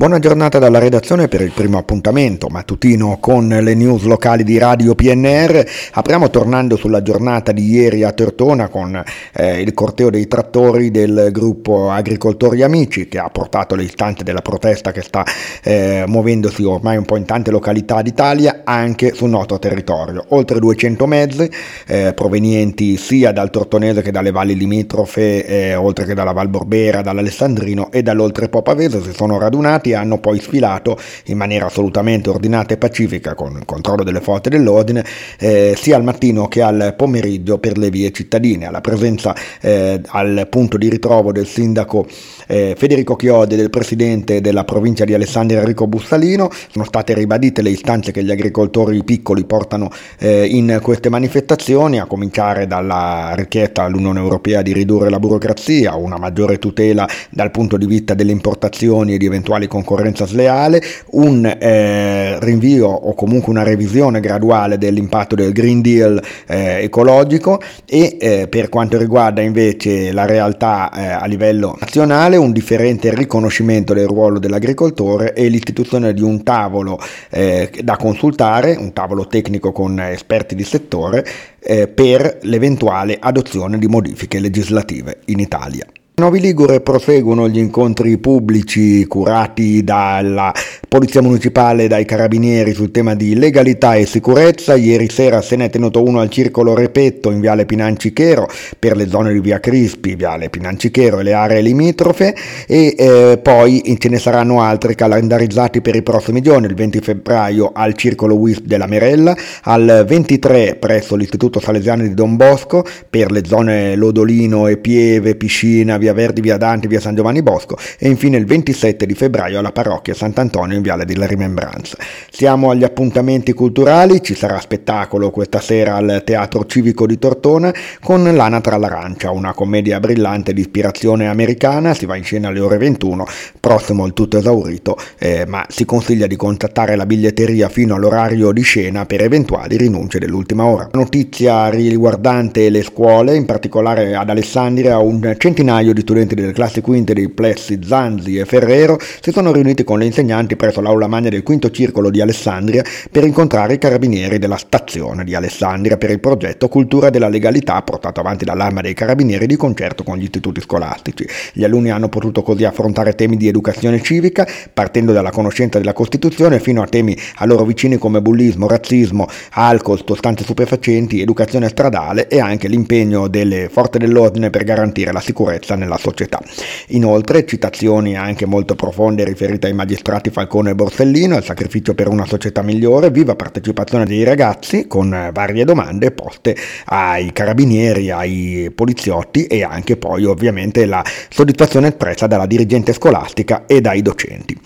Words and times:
Buona 0.00 0.18
giornata 0.18 0.58
dalla 0.58 0.78
redazione 0.78 1.28
per 1.28 1.42
il 1.42 1.50
primo 1.50 1.76
appuntamento 1.76 2.48
mattutino 2.48 3.18
con 3.20 3.48
le 3.48 3.74
news 3.74 4.04
locali 4.04 4.44
di 4.44 4.56
Radio 4.56 4.94
PNR. 4.94 5.62
Apriamo 5.92 6.30
tornando 6.30 6.76
sulla 6.76 7.02
giornata 7.02 7.52
di 7.52 7.68
ieri 7.68 8.02
a 8.02 8.10
Tortona 8.12 8.68
con 8.68 9.04
eh, 9.34 9.60
il 9.60 9.74
corteo 9.74 10.08
dei 10.08 10.26
trattori 10.26 10.90
del 10.90 11.28
gruppo 11.30 11.90
Agricoltori 11.90 12.62
Amici 12.62 13.08
che 13.08 13.18
ha 13.18 13.28
portato 13.28 13.74
le 13.74 13.82
istanze 13.82 14.24
della 14.24 14.40
protesta 14.40 14.90
che 14.90 15.02
sta 15.02 15.22
eh, 15.62 16.04
muovendosi 16.06 16.64
ormai 16.64 16.96
un 16.96 17.04
po' 17.04 17.16
in 17.18 17.26
tante 17.26 17.50
località 17.50 18.00
d'Italia 18.00 18.62
anche 18.64 19.12
sul 19.12 19.28
nostro 19.28 19.58
territorio. 19.58 20.24
Oltre 20.28 20.60
200 20.60 21.06
mezzi 21.06 21.50
eh, 21.86 22.14
provenienti 22.14 22.96
sia 22.96 23.32
dal 23.32 23.50
Tortonese 23.50 24.00
che 24.00 24.12
dalle 24.12 24.30
valli 24.30 24.56
limitrofe, 24.56 25.44
eh, 25.44 25.74
oltre 25.74 26.06
che 26.06 26.14
dalla 26.14 26.32
Val 26.32 26.48
Borbera, 26.48 27.02
dall'Alessandrino 27.02 27.92
e 27.92 28.02
dall'Oltrepo 28.02 28.62
Pavese 28.62 29.02
si 29.02 29.12
sono 29.12 29.38
radunati 29.38 29.88
e 29.90 29.94
hanno 29.94 30.18
poi 30.18 30.40
sfilato 30.40 30.98
in 31.26 31.36
maniera 31.36 31.66
assolutamente 31.66 32.30
ordinata 32.30 32.74
e 32.74 32.76
pacifica 32.76 33.34
con 33.34 33.56
il 33.56 33.64
controllo 33.64 34.02
delle 34.02 34.20
forze 34.20 34.50
dell'ordine 34.50 35.04
eh, 35.38 35.74
sia 35.76 35.96
al 35.96 36.04
mattino 36.04 36.48
che 36.48 36.62
al 36.62 36.94
pomeriggio 36.96 37.58
per 37.58 37.78
le 37.78 37.90
vie 37.90 38.10
cittadine. 38.10 38.66
Alla 38.66 38.80
presenza 38.80 39.34
eh, 39.60 40.00
al 40.06 40.46
punto 40.48 40.76
di 40.76 40.88
ritrovo 40.88 41.32
del 41.32 41.46
sindaco 41.46 42.06
eh, 42.46 42.74
Federico 42.76 43.16
Chiodi 43.16 43.54
e 43.54 43.56
del 43.56 43.70
presidente 43.70 44.40
della 44.40 44.64
provincia 44.64 45.04
di 45.04 45.14
Alessandria 45.14 45.60
Enrico 45.60 45.86
Bussalino 45.86 46.50
sono 46.70 46.84
state 46.84 47.14
ribadite 47.14 47.62
le 47.62 47.70
istanze 47.70 48.12
che 48.12 48.24
gli 48.24 48.30
agricoltori 48.30 49.02
piccoli 49.04 49.44
portano 49.44 49.90
eh, 50.18 50.46
in 50.46 50.78
queste 50.82 51.08
manifestazioni, 51.08 51.98
a 52.00 52.06
cominciare 52.06 52.66
dalla 52.66 53.32
richiesta 53.36 53.84
all'Unione 53.84 54.18
Europea 54.18 54.62
di 54.62 54.72
ridurre 54.72 55.10
la 55.10 55.18
burocrazia, 55.18 55.94
una 55.94 56.18
maggiore 56.18 56.58
tutela 56.58 57.08
dal 57.30 57.50
punto 57.50 57.76
di 57.76 57.86
vista 57.86 58.14
delle 58.14 58.32
importazioni 58.32 59.14
e 59.14 59.18
di 59.18 59.26
eventuali 59.26 59.66
concorrenza 59.82 60.26
sleale, 60.26 60.82
un 61.12 61.44
eh, 61.44 62.38
rinvio 62.40 62.88
o 62.88 63.14
comunque 63.14 63.50
una 63.50 63.62
revisione 63.62 64.20
graduale 64.20 64.78
dell'impatto 64.78 65.34
del 65.34 65.52
Green 65.52 65.80
Deal 65.80 66.22
eh, 66.46 66.82
ecologico 66.84 67.60
e 67.86 68.16
eh, 68.20 68.48
per 68.48 68.68
quanto 68.68 68.98
riguarda 68.98 69.40
invece 69.40 70.12
la 70.12 70.26
realtà 70.26 70.90
eh, 70.92 71.06
a 71.06 71.24
livello 71.26 71.76
nazionale 71.80 72.36
un 72.36 72.52
differente 72.52 73.14
riconoscimento 73.14 73.94
del 73.94 74.06
ruolo 74.06 74.38
dell'agricoltore 74.38 75.32
e 75.32 75.48
l'istituzione 75.48 76.12
di 76.12 76.22
un 76.22 76.42
tavolo 76.42 76.98
eh, 77.30 77.70
da 77.82 77.96
consultare, 77.96 78.76
un 78.76 78.92
tavolo 78.92 79.26
tecnico 79.26 79.72
con 79.72 79.98
esperti 80.00 80.54
di 80.54 80.64
settore 80.64 81.24
eh, 81.60 81.88
per 81.88 82.38
l'eventuale 82.42 83.16
adozione 83.18 83.78
di 83.78 83.86
modifiche 83.86 84.38
legislative 84.38 85.20
in 85.26 85.38
Italia. 85.40 85.86
Novi 86.20 86.38
Ligure 86.38 86.82
proseguono 86.82 87.48
gli 87.48 87.56
incontri 87.56 88.18
pubblici 88.18 89.06
curati 89.06 89.82
dalla 89.82 90.52
Polizia 90.86 91.22
Municipale 91.22 91.84
e 91.84 91.88
dai 91.88 92.04
Carabinieri 92.04 92.74
sul 92.74 92.90
tema 92.90 93.14
di 93.14 93.34
legalità 93.34 93.94
e 93.94 94.04
sicurezza. 94.04 94.74
Ieri 94.74 95.08
sera 95.08 95.40
se 95.40 95.56
ne 95.56 95.64
è 95.64 95.70
tenuto 95.70 96.02
uno 96.02 96.20
al 96.20 96.28
Circolo 96.28 96.74
Repetto 96.74 97.30
in 97.30 97.40
Viale 97.40 97.64
Pinancichero 97.64 98.46
per 98.78 98.96
le 98.96 99.08
zone 99.08 99.32
di 99.32 99.40
Via 99.40 99.60
Crispi, 99.60 100.14
Viale 100.14 100.50
Pinancichero 100.50 101.20
e 101.20 101.22
le 101.22 101.32
aree 101.32 101.62
limitrofe 101.62 102.36
e 102.66 102.94
eh, 102.98 103.38
poi 103.42 103.96
ce 103.98 104.08
ne 104.10 104.18
saranno 104.18 104.60
altri 104.60 104.94
calendarizzati 104.94 105.80
per 105.80 105.96
i 105.96 106.02
prossimi 106.02 106.42
giorni, 106.42 106.66
il 106.66 106.74
20 106.74 107.00
febbraio 107.00 107.70
al 107.72 107.94
Circolo 107.94 108.34
WISP 108.34 108.64
della 108.64 108.86
Merella, 108.86 109.34
al 109.62 110.04
23 110.06 110.76
presso 110.78 111.16
l'Istituto 111.16 111.60
Salesiano 111.60 112.02
di 112.02 112.12
Don 112.12 112.36
Bosco 112.36 112.84
per 113.08 113.30
le 113.30 113.42
zone 113.46 113.96
Lodolino 113.96 114.66
e 114.66 114.76
Pieve, 114.76 115.34
Piscina, 115.34 115.96
Via 115.96 116.08
Via 116.10 116.12
Verdi, 116.12 116.40
Via 116.40 116.56
Dante, 116.56 116.88
Via 116.88 117.00
San 117.00 117.14
Giovanni 117.14 117.42
Bosco 117.42 117.76
e 117.98 118.08
infine 118.08 118.36
il 118.36 118.44
27 118.44 119.06
di 119.06 119.14
febbraio 119.14 119.58
alla 119.58 119.72
parrocchia 119.72 120.14
Sant'Antonio 120.14 120.76
in 120.76 120.82
Viale 120.82 121.04
della 121.04 121.26
Rimembranza. 121.26 121.96
Siamo 122.30 122.70
agli 122.70 122.84
appuntamenti 122.84 123.52
culturali, 123.52 124.22
ci 124.22 124.34
sarà 124.34 124.58
spettacolo 124.60 125.30
questa 125.30 125.60
sera 125.60 125.94
al 125.94 126.22
Teatro 126.24 126.66
Civico 126.66 127.06
di 127.06 127.18
Tortona 127.18 127.72
con 128.02 128.22
L'Anatra 128.34 128.74
all'Arancia, 128.74 129.30
una 129.30 129.52
commedia 129.54 130.00
brillante 130.00 130.52
di 130.52 130.60
ispirazione 130.60 131.28
americana, 131.28 131.94
si 131.94 132.06
va 132.06 132.16
in 132.16 132.24
scena 132.24 132.48
alle 132.48 132.60
ore 132.60 132.78
21, 132.78 133.26
prossimo 133.60 134.06
il 134.06 134.12
tutto 134.12 134.38
esaurito, 134.38 134.96
eh, 135.18 135.44
ma 135.46 135.64
si 135.68 135.84
consiglia 135.84 136.26
di 136.26 136.36
contattare 136.36 136.96
la 136.96 137.06
biglietteria 137.06 137.68
fino 137.68 137.94
all'orario 137.94 138.52
di 138.52 138.62
scena 138.62 139.06
per 139.06 139.22
eventuali 139.22 139.76
rinunce 139.76 140.18
dell'ultima 140.18 140.64
ora. 140.64 140.88
Notizia 140.92 141.68
riguardante 141.68 142.68
le 142.68 142.82
scuole, 142.82 143.36
in 143.36 143.44
particolare 143.44 144.14
ad 144.14 144.28
Alessandria 144.28 144.98
un 144.98 145.34
centinaio 145.38 145.92
di 145.92 145.99
di 146.00 146.02
studenti 146.02 146.34
delle 146.34 146.52
classi 146.52 146.80
quinte 146.80 147.12
dei 147.12 147.28
plessi 147.28 147.78
Zanzi 147.82 148.36
e 148.36 148.44
Ferrero 148.44 148.98
si 149.20 149.30
sono 149.30 149.52
riuniti 149.52 149.84
con 149.84 149.98
le 149.98 150.06
insegnanti 150.06 150.56
presso 150.56 150.80
l'aula 150.80 151.06
magna 151.06 151.28
del 151.28 151.42
quinto 151.42 151.70
circolo 151.70 152.10
di 152.10 152.20
Alessandria 152.20 152.82
per 153.10 153.24
incontrare 153.24 153.74
i 153.74 153.78
carabinieri 153.78 154.38
della 154.38 154.56
stazione 154.56 155.24
di 155.24 155.34
Alessandria 155.34 155.96
per 155.96 156.10
il 156.10 156.20
progetto 156.20 156.68
Cultura 156.68 157.10
della 157.10 157.28
legalità 157.28 157.80
portato 157.82 158.20
avanti 158.20 158.44
dall'arma 158.44 158.80
dei 158.80 158.94
carabinieri 158.94 159.46
di 159.46 159.56
concerto 159.56 160.02
con 160.02 160.16
gli 160.16 160.22
istituti 160.22 160.60
scolastici. 160.60 161.26
Gli 161.52 161.64
alunni 161.64 161.90
hanno 161.90 162.08
potuto 162.08 162.42
così 162.42 162.64
affrontare 162.64 163.14
temi 163.14 163.36
di 163.36 163.48
educazione 163.48 164.00
civica, 164.00 164.46
partendo 164.72 165.12
dalla 165.12 165.30
conoscenza 165.30 165.78
della 165.78 165.92
Costituzione 165.92 166.60
fino 166.60 166.82
a 166.82 166.86
temi 166.86 167.16
a 167.36 167.44
loro 167.44 167.64
vicini 167.64 167.98
come 167.98 168.22
bullismo, 168.22 168.66
razzismo, 168.66 169.26
alcol, 169.52 170.02
sostanze 170.06 170.44
stupefacenti, 170.44 171.20
educazione 171.20 171.68
stradale 171.68 172.28
e 172.28 172.40
anche 172.40 172.68
l'impegno 172.68 173.28
delle 173.28 173.68
forze 173.68 173.98
dell'ordine 173.98 174.50
per 174.50 174.64
garantire 174.64 175.12
la 175.12 175.20
sicurezza 175.20 175.74
nella 175.80 175.98
società. 175.98 176.40
Inoltre 176.88 177.44
citazioni 177.44 178.16
anche 178.16 178.46
molto 178.46 178.74
profonde 178.74 179.24
riferite 179.24 179.66
ai 179.66 179.72
magistrati 179.72 180.30
Falcone 180.30 180.70
e 180.70 180.74
Borsellino, 180.74 181.34
al 181.34 181.44
sacrificio 181.44 181.94
per 181.94 182.08
una 182.08 182.26
società 182.26 182.62
migliore, 182.62 183.10
viva 183.10 183.34
partecipazione 183.34 184.04
dei 184.04 184.22
ragazzi 184.22 184.86
con 184.86 185.30
varie 185.32 185.64
domande 185.64 186.10
poste 186.10 186.56
ai 186.84 187.32
carabinieri, 187.32 188.10
ai 188.10 188.70
poliziotti 188.74 189.46
e 189.46 189.62
anche 189.62 189.96
poi 189.96 190.24
ovviamente 190.24 190.84
la 190.84 191.02
soddisfazione 191.28 191.88
espressa 191.88 192.26
dalla 192.26 192.46
dirigente 192.46 192.92
scolastica 192.92 193.64
e 193.66 193.80
dai 193.80 194.02
docenti. 194.02 194.56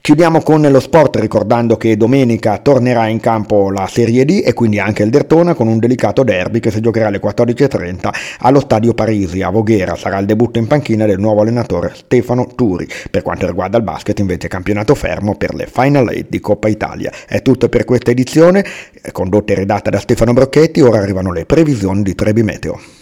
Chiudiamo 0.00 0.40
con 0.40 0.62
lo 0.62 0.80
sport 0.80 1.16
ricordando 1.16 1.76
che 1.76 1.96
domenica 1.96 2.58
tornerà 2.58 3.06
in 3.06 3.20
campo 3.20 3.70
la 3.70 3.86
Serie 3.86 4.24
D 4.24 4.42
e 4.44 4.52
quindi 4.52 4.80
anche 4.80 5.02
il 5.04 5.10
Dertona 5.10 5.54
con 5.54 5.68
un 5.68 5.78
delicato 5.78 6.24
derby 6.24 6.58
che 6.58 6.70
si 6.70 6.80
giocherà 6.80 7.06
alle 7.06 7.20
14.30 7.20 8.10
allo 8.40 8.60
Stadio 8.60 8.94
Parisi 8.94 9.42
a 9.42 9.50
Voghera. 9.50 9.94
Sarà 9.94 10.18
il 10.18 10.26
debutto 10.26 10.58
in 10.62 10.68
panchina 10.68 11.04
del 11.04 11.18
nuovo 11.18 11.42
allenatore 11.42 11.92
Stefano 11.94 12.46
Turi. 12.54 12.88
Per 13.10 13.22
quanto 13.22 13.46
riguarda 13.46 13.76
il 13.76 13.82
basket 13.82 14.18
invece 14.20 14.48
campionato 14.48 14.94
fermo 14.94 15.36
per 15.36 15.54
le 15.54 15.66
Final 15.66 16.06
8 16.06 16.26
di 16.28 16.40
Coppa 16.40 16.68
Italia. 16.68 17.12
È 17.26 17.42
tutto 17.42 17.68
per 17.68 17.84
questa 17.84 18.12
edizione, 18.12 18.64
condotta 19.12 19.52
e 19.52 19.56
redatta 19.56 19.90
da 19.90 19.98
Stefano 19.98 20.32
Brocchetti, 20.32 20.80
ora 20.80 20.98
arrivano 20.98 21.32
le 21.32 21.44
previsioni 21.44 22.02
di 22.02 22.14
Trebi 22.14 22.42
Meteo. 22.42 23.01